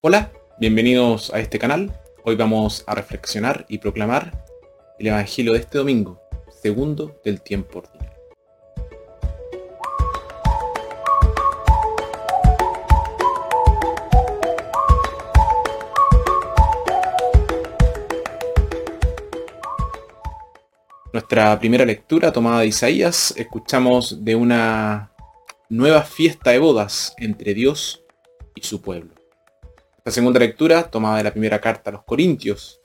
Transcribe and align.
Hola, 0.00 0.30
bienvenidos 0.60 1.34
a 1.34 1.40
este 1.40 1.58
canal. 1.58 1.92
Hoy 2.22 2.36
vamos 2.36 2.84
a 2.86 2.94
reflexionar 2.94 3.66
y 3.68 3.78
proclamar 3.78 4.46
el 5.00 5.08
Evangelio 5.08 5.54
de 5.54 5.58
este 5.58 5.78
domingo, 5.78 6.22
segundo 6.62 7.20
del 7.24 7.42
tiempo 7.42 7.80
ordinario. 7.80 8.12
Nuestra 21.12 21.58
primera 21.58 21.84
lectura 21.84 22.30
tomada 22.30 22.60
de 22.60 22.68
Isaías, 22.68 23.34
escuchamos 23.36 24.24
de 24.24 24.36
una 24.36 25.10
nueva 25.68 26.02
fiesta 26.02 26.52
de 26.52 26.60
bodas 26.60 27.16
entre 27.18 27.52
Dios 27.52 28.04
y 28.54 28.62
su 28.62 28.80
pueblo. 28.80 29.17
La 30.08 30.12
segunda 30.12 30.40
lectura, 30.40 30.84
tomada 30.84 31.18
de 31.18 31.24
la 31.24 31.32
primera 31.32 31.60
carta 31.60 31.90
a 31.90 31.92
los 31.92 32.02
Corintios. 32.04 32.80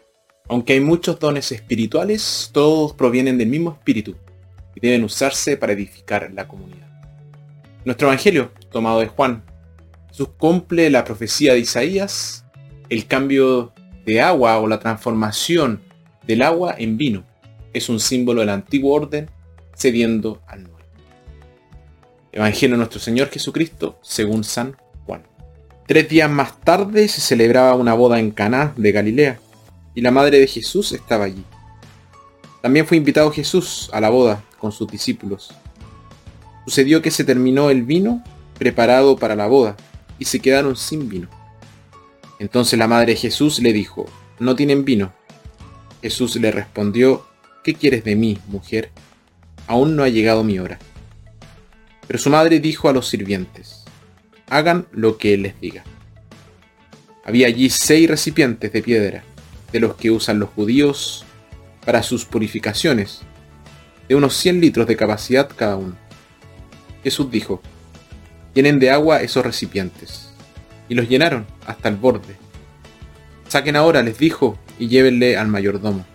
Aunque 0.49 0.73
hay 0.73 0.81
muchos 0.81 1.21
dones 1.21 1.53
espirituales, 1.53 2.49
todos 2.51 2.91
provienen 2.91 3.37
del 3.37 3.47
mismo 3.47 3.71
espíritu 3.71 4.17
y 4.75 4.81
deben 4.81 5.05
usarse 5.05 5.55
para 5.55 5.71
edificar 5.71 6.29
la 6.33 6.49
comunidad. 6.49 6.89
Nuestro 7.85 8.09
Evangelio, 8.09 8.51
tomado 8.73 8.99
de 8.99 9.07
Juan, 9.07 9.41
Jesús 10.09 10.31
cumple 10.37 10.89
la 10.89 11.05
profecía 11.05 11.53
de 11.53 11.59
Isaías, 11.59 12.43
el 12.89 13.07
cambio 13.07 13.71
de 14.05 14.19
agua 14.19 14.59
o 14.59 14.67
la 14.67 14.81
transformación 14.81 15.81
del 16.27 16.41
agua 16.41 16.75
en 16.77 16.97
vino. 16.97 17.23
Es 17.71 17.87
un 17.87 18.01
símbolo 18.01 18.41
del 18.41 18.49
antiguo 18.49 18.95
orden 18.95 19.31
cediendo 19.77 20.41
al 20.45 20.63
nuevo. 20.63 20.79
Evangelio 22.33 22.73
de 22.73 22.79
nuestro 22.79 22.99
Señor 22.99 23.29
Jesucristo 23.29 23.97
según 24.01 24.43
San 24.43 24.75
Tres 25.93 26.09
días 26.09 26.27
más 26.27 26.59
tarde 26.59 27.07
se 27.07 27.21
celebraba 27.21 27.75
una 27.75 27.93
boda 27.93 28.17
en 28.17 28.31
Caná 28.31 28.73
de 28.75 28.91
Galilea 28.91 29.39
y 29.93 30.01
la 30.01 30.09
madre 30.09 30.39
de 30.39 30.47
Jesús 30.47 30.91
estaba 30.91 31.25
allí. 31.25 31.43
También 32.63 32.87
fue 32.87 32.97
invitado 32.97 33.31
Jesús 33.31 33.91
a 33.93 34.01
la 34.01 34.09
boda 34.09 34.43
con 34.57 34.71
sus 34.71 34.87
discípulos. 34.87 35.53
Sucedió 36.65 37.03
que 37.03 37.11
se 37.11 37.23
terminó 37.23 37.69
el 37.69 37.83
vino 37.83 38.23
preparado 38.57 39.17
para 39.17 39.35
la 39.35 39.45
boda 39.45 39.77
y 40.17 40.25
se 40.25 40.39
quedaron 40.39 40.75
sin 40.75 41.09
vino. 41.09 41.29
Entonces 42.39 42.79
la 42.79 42.87
madre 42.87 43.13
de 43.13 43.19
Jesús 43.19 43.59
le 43.59 43.71
dijo, 43.71 44.07
no 44.39 44.55
tienen 44.55 44.85
vino. 44.85 45.13
Jesús 46.01 46.35
le 46.37 46.49
respondió, 46.49 47.27
¿qué 47.63 47.75
quieres 47.75 48.03
de 48.03 48.15
mí, 48.15 48.39
mujer? 48.47 48.89
Aún 49.67 49.95
no 49.95 50.01
ha 50.01 50.09
llegado 50.09 50.43
mi 50.43 50.57
hora. 50.57 50.79
Pero 52.07 52.17
su 52.17 52.31
madre 52.31 52.59
dijo 52.59 52.89
a 52.89 52.93
los 52.93 53.07
sirvientes, 53.07 53.82
hagan 54.53 54.85
lo 54.91 55.17
que 55.17 55.35
les 55.35 55.59
diga. 55.59 55.83
Había 57.25 57.47
allí 57.47 57.69
seis 57.71 58.07
recipientes 58.07 58.71
de 58.71 58.83
piedra, 58.83 59.23
de 59.71 59.79
los 59.79 59.95
que 59.95 60.11
usan 60.11 60.39
los 60.39 60.49
judíos 60.49 61.25
para 61.83 62.03
sus 62.03 62.25
purificaciones, 62.25 63.21
de 64.07 64.15
unos 64.15 64.35
100 64.35 64.61
litros 64.61 64.85
de 64.85 64.95
capacidad 64.95 65.49
cada 65.55 65.77
uno. 65.77 65.95
Jesús 67.03 67.31
dijo, 67.31 67.61
llenen 68.53 68.77
de 68.77 68.91
agua 68.91 69.23
esos 69.23 69.43
recipientes, 69.43 70.29
y 70.87 70.93
los 70.93 71.09
llenaron 71.09 71.47
hasta 71.65 71.89
el 71.89 71.95
borde. 71.95 72.35
Saquen 73.47 73.75
ahora, 73.75 74.03
les 74.03 74.19
dijo, 74.19 74.59
y 74.77 74.87
llévenle 74.87 75.35
al 75.35 75.47
mayordomo. 75.47 76.05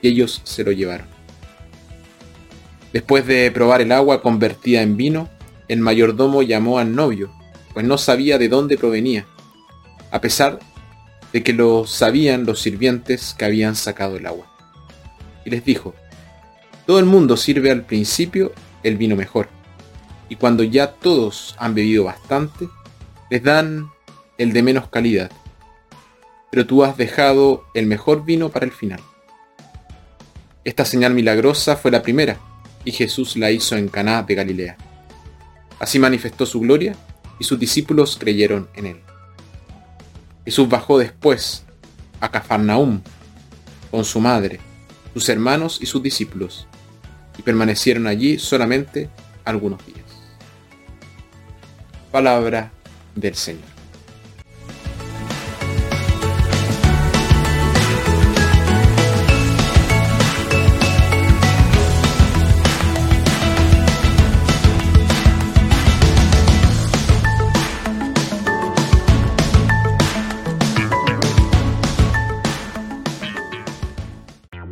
Y 0.00 0.08
ellos 0.08 0.40
se 0.44 0.64
lo 0.64 0.72
llevaron. 0.72 1.08
Después 2.94 3.26
de 3.26 3.50
probar 3.50 3.82
el 3.82 3.92
agua 3.92 4.22
convertida 4.22 4.80
en 4.80 4.96
vino, 4.96 5.28
el 5.68 5.80
mayordomo 5.80 6.42
llamó 6.42 6.78
al 6.78 6.94
novio 6.94 7.30
pues 7.72 7.86
no 7.86 7.98
sabía 7.98 8.38
de 8.38 8.48
dónde 8.48 8.78
provenía, 8.78 9.26
a 10.10 10.20
pesar 10.20 10.58
de 11.32 11.42
que 11.42 11.52
lo 11.52 11.86
sabían 11.86 12.44
los 12.44 12.60
sirvientes 12.60 13.34
que 13.38 13.44
habían 13.44 13.76
sacado 13.76 14.16
el 14.16 14.26
agua. 14.26 14.46
Y 15.44 15.50
les 15.50 15.64
dijo, 15.64 15.94
todo 16.86 16.98
el 16.98 17.06
mundo 17.06 17.36
sirve 17.36 17.70
al 17.70 17.84
principio 17.84 18.52
el 18.82 18.96
vino 18.96 19.16
mejor, 19.16 19.48
y 20.28 20.36
cuando 20.36 20.62
ya 20.62 20.92
todos 20.92 21.54
han 21.58 21.74
bebido 21.74 22.04
bastante, 22.04 22.68
les 23.30 23.42
dan 23.42 23.90
el 24.38 24.52
de 24.52 24.62
menos 24.62 24.88
calidad, 24.88 25.30
pero 26.50 26.66
tú 26.66 26.82
has 26.82 26.96
dejado 26.96 27.64
el 27.74 27.86
mejor 27.86 28.24
vino 28.24 28.48
para 28.48 28.66
el 28.66 28.72
final. 28.72 29.00
Esta 30.64 30.84
señal 30.84 31.14
milagrosa 31.14 31.76
fue 31.76 31.90
la 31.90 32.02
primera, 32.02 32.38
y 32.84 32.92
Jesús 32.92 33.36
la 33.36 33.50
hizo 33.50 33.76
en 33.76 33.88
Caná 33.88 34.22
de 34.22 34.34
Galilea. 34.34 34.76
Así 35.78 35.98
manifestó 35.98 36.44
su 36.44 36.60
gloria 36.60 36.96
y 37.40 37.44
sus 37.44 37.58
discípulos 37.58 38.16
creyeron 38.20 38.68
en 38.74 38.86
él. 38.86 39.00
Jesús 40.44 40.68
bajó 40.68 40.98
después 40.98 41.64
a 42.20 42.30
Cafarnaúm 42.30 43.00
con 43.90 44.04
su 44.04 44.20
madre, 44.20 44.60
sus 45.14 45.28
hermanos 45.28 45.78
y 45.80 45.86
sus 45.86 46.02
discípulos, 46.02 46.68
y 47.38 47.42
permanecieron 47.42 48.06
allí 48.06 48.38
solamente 48.38 49.08
algunos 49.44 49.84
días. 49.86 50.04
Palabra 52.12 52.70
del 53.16 53.34
Señor. 53.34 53.69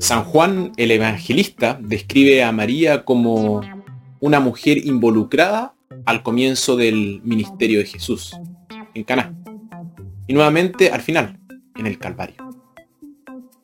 San 0.09 0.25
Juan 0.25 0.73
el 0.79 0.91
Evangelista 0.91 1.79
describe 1.83 2.43
a 2.43 2.51
María 2.51 3.05
como 3.05 3.61
una 4.21 4.41
mujer 4.41 4.79
involucrada 4.79 5.75
al 6.07 6.23
comienzo 6.23 6.77
del 6.79 7.21
ministerio 7.25 7.81
de 7.81 7.85
Jesús, 7.85 8.35
en 8.95 9.05
Caná, 9.05 9.35
y 10.27 10.33
nuevamente 10.33 10.91
al 10.93 11.03
final, 11.03 11.39
en 11.77 11.87
el 11.87 11.99
Calvario. 11.99 12.37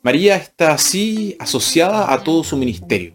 María 0.03 0.37
está 0.37 0.75
así 0.75 1.35
asociada 1.39 2.13
a 2.13 2.23
todo 2.23 2.45
su 2.45 2.59
ministerio. 2.59 3.15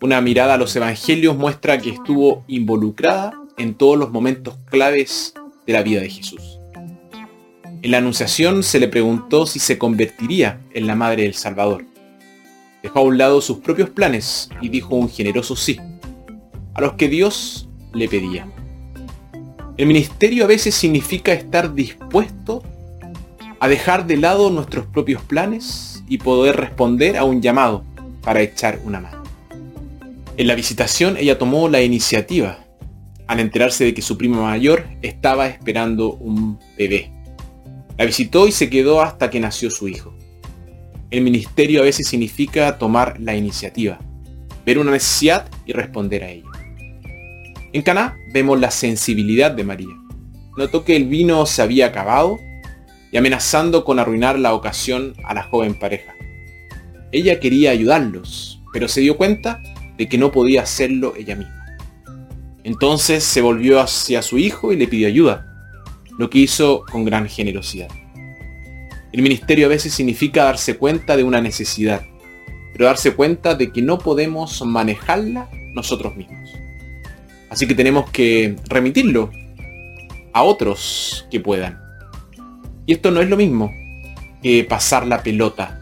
Una 0.00 0.22
mirada 0.22 0.54
a 0.54 0.56
los 0.56 0.74
evangelios 0.76 1.36
muestra 1.36 1.76
que 1.76 1.90
estuvo 1.90 2.42
involucrada 2.48 3.34
en 3.58 3.74
todos 3.74 3.98
los 3.98 4.10
momentos 4.10 4.56
claves 4.70 5.34
de 5.66 5.74
la 5.74 5.82
vida 5.82 6.00
de 6.00 6.08
Jesús. 6.08 6.58
En 7.82 7.90
la 7.90 7.98
Anunciación 7.98 8.62
se 8.62 8.80
le 8.80 8.88
preguntó 8.88 9.46
si 9.46 9.58
se 9.58 9.76
convertiría 9.76 10.62
en 10.72 10.86
la 10.86 10.94
Madre 10.94 11.24
del 11.24 11.34
Salvador 11.34 11.84
dejó 12.84 12.98
a 12.98 13.02
un 13.02 13.16
lado 13.16 13.40
sus 13.40 13.60
propios 13.60 13.88
planes 13.88 14.50
y 14.60 14.68
dijo 14.68 14.94
un 14.94 15.08
generoso 15.08 15.56
sí, 15.56 15.80
a 16.74 16.82
los 16.82 16.92
que 16.92 17.08
Dios 17.08 17.66
le 17.94 18.08
pedía. 18.08 18.46
El 19.78 19.86
ministerio 19.86 20.44
a 20.44 20.46
veces 20.46 20.74
significa 20.74 21.32
estar 21.32 21.72
dispuesto 21.72 22.62
a 23.58 23.68
dejar 23.68 24.06
de 24.06 24.18
lado 24.18 24.50
nuestros 24.50 24.84
propios 24.84 25.22
planes 25.22 26.04
y 26.08 26.18
poder 26.18 26.56
responder 26.56 27.16
a 27.16 27.24
un 27.24 27.40
llamado 27.40 27.84
para 28.22 28.42
echar 28.42 28.78
una 28.84 29.00
mano. 29.00 29.22
En 30.36 30.46
la 30.46 30.54
visitación 30.54 31.16
ella 31.16 31.38
tomó 31.38 31.70
la 31.70 31.80
iniciativa 31.80 32.58
al 33.26 33.40
enterarse 33.40 33.84
de 33.84 33.94
que 33.94 34.02
su 34.02 34.18
prima 34.18 34.42
mayor 34.42 34.84
estaba 35.00 35.46
esperando 35.46 36.12
un 36.12 36.58
bebé. 36.76 37.10
La 37.96 38.04
visitó 38.04 38.46
y 38.46 38.52
se 38.52 38.68
quedó 38.68 39.00
hasta 39.00 39.30
que 39.30 39.40
nació 39.40 39.70
su 39.70 39.88
hijo. 39.88 40.14
El 41.14 41.20
ministerio 41.20 41.80
a 41.80 41.84
veces 41.84 42.08
significa 42.08 42.76
tomar 42.76 43.20
la 43.20 43.36
iniciativa, 43.36 44.00
ver 44.66 44.80
una 44.80 44.90
necesidad 44.90 45.48
y 45.64 45.70
responder 45.70 46.24
a 46.24 46.30
ella. 46.30 46.48
En 47.72 47.82
Caná 47.82 48.16
vemos 48.32 48.58
la 48.58 48.72
sensibilidad 48.72 49.52
de 49.52 49.62
María. 49.62 49.94
Notó 50.56 50.84
que 50.84 50.96
el 50.96 51.04
vino 51.04 51.46
se 51.46 51.62
había 51.62 51.86
acabado 51.86 52.40
y 53.12 53.16
amenazando 53.16 53.84
con 53.84 54.00
arruinar 54.00 54.40
la 54.40 54.54
ocasión 54.54 55.14
a 55.24 55.34
la 55.34 55.44
joven 55.44 55.78
pareja. 55.78 56.16
Ella 57.12 57.38
quería 57.38 57.70
ayudarlos, 57.70 58.60
pero 58.72 58.88
se 58.88 59.00
dio 59.00 59.16
cuenta 59.16 59.62
de 59.96 60.08
que 60.08 60.18
no 60.18 60.32
podía 60.32 60.62
hacerlo 60.62 61.14
ella 61.16 61.36
misma. 61.36 61.78
Entonces 62.64 63.22
se 63.22 63.40
volvió 63.40 63.78
hacia 63.78 64.20
su 64.20 64.36
hijo 64.36 64.72
y 64.72 64.76
le 64.76 64.88
pidió 64.88 65.06
ayuda, 65.06 65.46
lo 66.18 66.28
que 66.28 66.40
hizo 66.40 66.84
con 66.90 67.04
gran 67.04 67.28
generosidad. 67.28 67.88
El 69.14 69.22
ministerio 69.22 69.66
a 69.66 69.68
veces 69.68 69.94
significa 69.94 70.42
darse 70.42 70.76
cuenta 70.76 71.16
de 71.16 71.22
una 71.22 71.40
necesidad, 71.40 72.04
pero 72.72 72.86
darse 72.86 73.14
cuenta 73.14 73.54
de 73.54 73.70
que 73.70 73.80
no 73.80 73.96
podemos 73.96 74.60
manejarla 74.66 75.48
nosotros 75.72 76.16
mismos. 76.16 76.50
Así 77.48 77.68
que 77.68 77.76
tenemos 77.76 78.10
que 78.10 78.56
remitirlo 78.68 79.30
a 80.32 80.42
otros 80.42 81.28
que 81.30 81.38
puedan. 81.38 81.80
Y 82.86 82.94
esto 82.94 83.12
no 83.12 83.20
es 83.20 83.28
lo 83.28 83.36
mismo 83.36 83.72
que 84.42 84.64
pasar 84.64 85.06
la 85.06 85.22
pelota. 85.22 85.78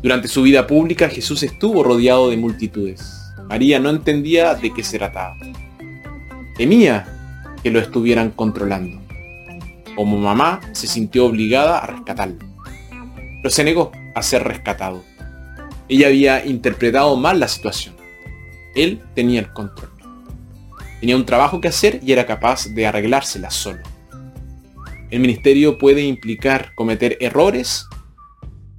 Durante 0.00 0.28
su 0.28 0.42
vida 0.42 0.64
pública 0.68 1.08
Jesús 1.08 1.42
estuvo 1.42 1.82
rodeado 1.82 2.30
de 2.30 2.36
multitudes. 2.36 3.20
María 3.48 3.80
no 3.80 3.90
entendía 3.90 4.54
de 4.54 4.72
qué 4.72 4.84
se 4.84 4.98
trataba. 4.98 5.36
Temía 6.56 7.04
que 7.64 7.72
lo 7.72 7.80
estuvieran 7.80 8.30
controlando. 8.30 9.07
Como 9.98 10.16
mamá, 10.16 10.60
se 10.74 10.86
sintió 10.86 11.26
obligada 11.26 11.80
a 11.80 11.86
rescatarlo. 11.88 12.38
Pero 13.42 13.50
se 13.50 13.64
negó 13.64 13.90
a 14.14 14.22
ser 14.22 14.44
rescatado. 14.44 15.02
Ella 15.88 16.06
había 16.06 16.46
interpretado 16.46 17.16
mal 17.16 17.40
la 17.40 17.48
situación. 17.48 17.96
Él 18.76 19.02
tenía 19.16 19.40
el 19.40 19.52
control. 19.52 19.90
Tenía 21.00 21.16
un 21.16 21.26
trabajo 21.26 21.60
que 21.60 21.66
hacer 21.66 21.98
y 22.00 22.12
era 22.12 22.26
capaz 22.26 22.66
de 22.66 22.86
arreglársela 22.86 23.50
solo. 23.50 23.80
El 25.10 25.18
ministerio 25.18 25.78
puede 25.78 26.02
implicar 26.02 26.76
cometer 26.76 27.18
errores 27.18 27.84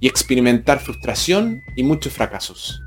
y 0.00 0.08
experimentar 0.08 0.80
frustración 0.80 1.60
y 1.76 1.82
muchos 1.82 2.14
fracasos. 2.14 2.80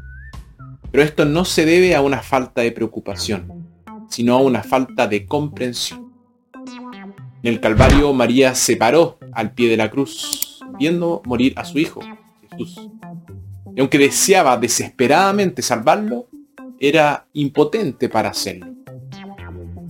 Pero 0.92 1.04
esto 1.04 1.26
no 1.26 1.46
se 1.46 1.68
debe 1.68 1.94
a 1.94 2.02
una 2.02 2.24
falta 2.24 2.62
de 2.62 2.72
preocupación, 2.72 3.68
sino 4.10 4.34
a 4.34 4.40
una 4.40 4.64
falta 4.64 5.08
de 5.08 5.28
comprensión. 5.28 6.03
En 7.44 7.56
el 7.56 7.60
Calvario 7.60 8.14
María 8.14 8.56
se 8.56 8.78
paró 8.78 9.18
al 9.34 9.52
pie 9.52 9.68
de 9.68 9.76
la 9.76 9.92
cruz, 9.92 10.62
viendo 10.80 11.22
morir 11.26 11.52
a 11.58 11.66
su 11.66 11.78
hijo, 11.78 12.00
Jesús. 12.50 12.90
Y 13.76 13.82
aunque 13.82 13.98
deseaba 13.98 14.56
desesperadamente 14.56 15.62
salvarlo, 15.62 16.30
era 16.80 17.28
impotente 17.34 18.08
para 18.08 18.30
hacerlo. 18.30 18.68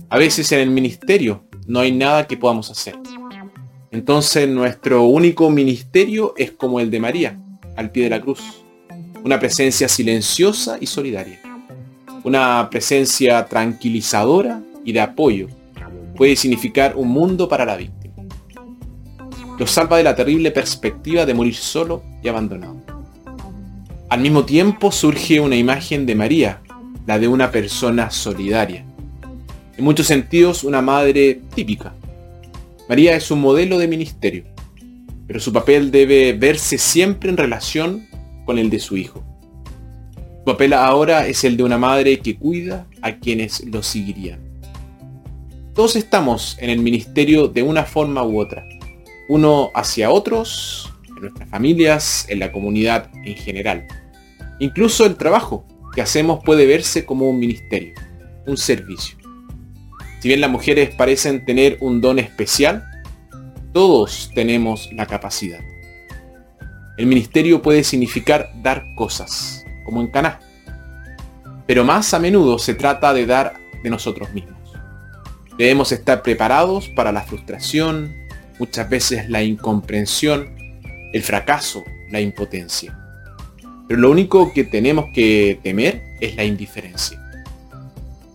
A 0.08 0.18
veces 0.18 0.50
en 0.50 0.58
el 0.58 0.70
ministerio 0.70 1.44
no 1.68 1.78
hay 1.78 1.92
nada 1.92 2.26
que 2.26 2.36
podamos 2.36 2.72
hacer. 2.72 2.96
Entonces 3.92 4.48
nuestro 4.48 5.04
único 5.04 5.48
ministerio 5.48 6.34
es 6.36 6.50
como 6.50 6.80
el 6.80 6.90
de 6.90 6.98
María, 6.98 7.38
al 7.76 7.92
pie 7.92 8.04
de 8.04 8.10
la 8.10 8.20
cruz. 8.20 8.64
Una 9.22 9.38
presencia 9.38 9.88
silenciosa 9.88 10.76
y 10.80 10.86
solidaria. 10.86 11.40
Una 12.24 12.68
presencia 12.68 13.46
tranquilizadora 13.46 14.60
y 14.84 14.90
de 14.90 15.00
apoyo. 15.00 15.46
Puede 16.16 16.36
significar 16.36 16.96
un 16.96 17.08
mundo 17.08 17.48
para 17.48 17.64
la 17.64 17.76
víctima. 17.76 18.14
Lo 19.58 19.66
salva 19.66 19.98
de 19.98 20.04
la 20.04 20.14
terrible 20.14 20.50
perspectiva 20.50 21.26
de 21.26 21.34
morir 21.34 21.54
solo 21.54 22.02
y 22.22 22.28
abandonado. 22.28 22.76
Al 24.08 24.20
mismo 24.20 24.44
tiempo 24.44 24.92
surge 24.92 25.40
una 25.40 25.56
imagen 25.56 26.06
de 26.06 26.14
María, 26.14 26.62
la 27.06 27.18
de 27.18 27.28
una 27.28 27.50
persona 27.50 28.10
solidaria. 28.10 28.84
En 29.76 29.84
muchos 29.84 30.06
sentidos 30.06 30.62
una 30.62 30.82
madre 30.82 31.40
típica, 31.54 31.94
María 32.88 33.16
es 33.16 33.30
un 33.30 33.40
modelo 33.40 33.78
de 33.78 33.88
ministerio, 33.88 34.44
pero 35.26 35.40
su 35.40 35.52
papel 35.52 35.90
debe 35.90 36.34
verse 36.34 36.76
siempre 36.76 37.30
en 37.30 37.38
relación 37.38 38.06
con 38.44 38.58
el 38.58 38.68
de 38.68 38.78
su 38.78 38.96
hijo. 38.96 39.24
Su 40.38 40.44
papel 40.44 40.74
ahora 40.74 41.26
es 41.26 41.44
el 41.44 41.56
de 41.56 41.62
una 41.62 41.78
madre 41.78 42.20
que 42.20 42.36
cuida 42.36 42.86
a 43.00 43.16
quienes 43.16 43.64
lo 43.64 43.82
seguirían. 43.82 44.43
Todos 45.74 45.96
estamos 45.96 46.56
en 46.60 46.70
el 46.70 46.78
ministerio 46.78 47.48
de 47.48 47.64
una 47.64 47.82
forma 47.82 48.22
u 48.22 48.38
otra, 48.38 48.64
uno 49.28 49.72
hacia 49.74 50.08
otros, 50.08 50.92
en 51.08 51.22
nuestras 51.22 51.48
familias, 51.48 52.26
en 52.28 52.38
la 52.38 52.52
comunidad 52.52 53.10
en 53.24 53.34
general. 53.34 53.84
Incluso 54.60 55.04
el 55.04 55.16
trabajo 55.16 55.66
que 55.92 56.00
hacemos 56.00 56.44
puede 56.44 56.66
verse 56.66 57.04
como 57.04 57.28
un 57.28 57.40
ministerio, 57.40 57.92
un 58.46 58.56
servicio. 58.56 59.18
Si 60.20 60.28
bien 60.28 60.40
las 60.40 60.50
mujeres 60.50 60.94
parecen 60.94 61.44
tener 61.44 61.76
un 61.80 62.00
don 62.00 62.20
especial, 62.20 62.84
todos 63.72 64.30
tenemos 64.32 64.88
la 64.92 65.06
capacidad. 65.06 65.58
El 66.96 67.06
ministerio 67.06 67.62
puede 67.62 67.82
significar 67.82 68.52
dar 68.62 68.84
cosas, 68.94 69.64
como 69.84 70.00
en 70.00 70.06
Caná. 70.06 70.38
Pero 71.66 71.82
más 71.82 72.14
a 72.14 72.20
menudo 72.20 72.60
se 72.60 72.74
trata 72.74 73.12
de 73.12 73.26
dar 73.26 73.54
de 73.82 73.90
nosotros 73.90 74.32
mismos. 74.32 74.53
Debemos 75.58 75.92
estar 75.92 76.22
preparados 76.22 76.88
para 76.88 77.12
la 77.12 77.22
frustración, 77.22 78.12
muchas 78.58 78.88
veces 78.90 79.28
la 79.30 79.42
incomprensión, 79.42 80.54
el 81.12 81.22
fracaso, 81.22 81.84
la 82.10 82.20
impotencia. 82.20 82.98
Pero 83.86 84.00
lo 84.00 84.10
único 84.10 84.52
que 84.52 84.64
tenemos 84.64 85.06
que 85.14 85.60
temer 85.62 86.02
es 86.20 86.34
la 86.36 86.44
indiferencia. 86.44 87.20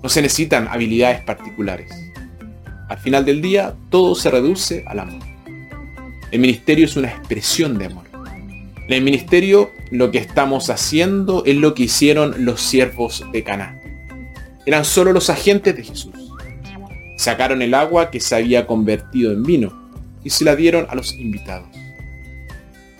No 0.02 0.08
se 0.08 0.22
necesitan 0.22 0.68
habilidades 0.70 1.22
particulares. 1.22 1.92
Al 2.88 2.98
final 3.00 3.26
del 3.26 3.42
día, 3.42 3.76
todo 3.90 4.16
se 4.16 4.32
reduce 4.32 4.86
al 4.88 5.00
amor. 5.00 5.22
El 6.32 6.40
ministerio 6.40 6.86
es 6.86 6.96
una 6.96 7.10
expresión 7.10 7.78
de 7.78 7.86
amor. 7.88 8.06
En 8.88 8.94
el 8.94 9.04
ministerio 9.04 9.72
lo 9.92 10.10
que 10.10 10.20
estamos 10.20 10.70
haciendo 10.70 11.44
es 11.46 11.58
lo 11.58 11.74
que 11.74 11.84
hicieron 11.84 12.46
los 12.46 12.62
siervos 12.62 13.26
de 13.32 13.44
Caná. 13.44 13.80
Eran 14.66 14.86
solo 14.86 15.12
los 15.12 15.30
agentes 15.30 15.76
de 15.76 15.84
Jesús. 15.84 16.29
Sacaron 17.20 17.62
el 17.62 17.74
agua 17.74 18.12
que 18.12 18.20
se 18.20 18.36
había 18.36 18.66
convertido 18.66 19.32
en 19.32 19.44
vino 19.44 19.92
y 20.24 20.30
se 20.30 20.46
la 20.46 20.56
dieron 20.56 20.88
a 20.90 20.96
los 20.96 21.14
invitados. 21.14 21.68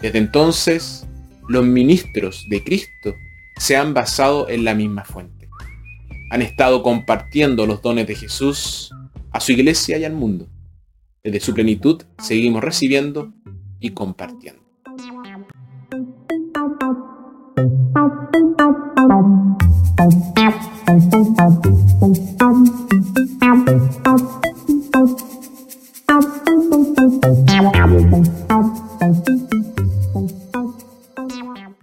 Desde 0.02 0.18
entonces, 0.18 1.08
los 1.48 1.66
ministros 1.66 2.46
de 2.50 2.64
Cristo 2.64 3.16
se 3.58 3.76
han 3.76 3.94
basado 3.94 4.50
en 4.50 4.64
la 4.64 4.74
misma 4.76 5.04
fuente 5.04 5.40
han 6.30 6.42
estado 6.42 6.84
compartiendo 6.84 7.66
los 7.66 7.82
dones 7.82 8.08
de 8.08 8.16
Jesús 8.16 8.94
a 9.32 9.40
su 9.40 9.52
iglesia 9.52 9.98
y 9.98 10.06
al 10.06 10.14
mundo. 10.14 10.48
Desde 11.24 11.40
su 11.40 11.54
plenitud 11.54 12.04
seguimos 12.20 12.64
recibiendo 12.64 13.34
y 13.80 13.92
compartiendo. 13.92 14.62